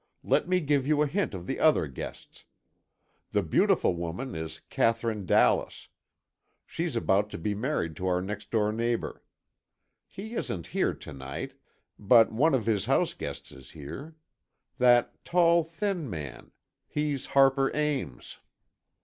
Let 0.23 0.47
me 0.49 0.61
give 0.61 0.87
you 0.87 1.03
a 1.03 1.05
hint 1.05 1.35
of 1.35 1.45
the 1.45 1.59
other 1.59 1.85
guests. 1.85 2.45
The 3.29 3.43
beautiful 3.43 3.93
woman 3.93 4.33
is 4.33 4.61
Katherine 4.71 5.27
Dallas. 5.27 5.89
She's 6.65 6.95
about 6.95 7.29
to 7.29 7.37
be 7.37 7.53
married 7.53 7.95
to 7.97 8.07
our 8.07 8.19
next 8.19 8.49
door 8.49 8.71
neighbour. 8.71 9.21
He 10.07 10.33
isn't 10.33 10.65
here 10.65 10.95
to 10.95 11.13
night. 11.13 11.53
But 11.99 12.31
one 12.31 12.55
of 12.55 12.65
his 12.65 12.85
house 12.85 13.13
guests 13.13 13.51
is 13.51 13.69
here. 13.69 14.15
That 14.79 15.23
tall, 15.23 15.63
thin 15.63 16.09
man,—he's 16.09 17.27
Harper 17.37 17.69
Ames." 17.75 18.39